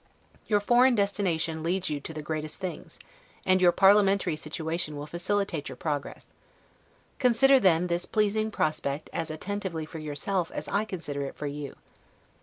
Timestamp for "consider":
7.19-7.59, 10.85-11.21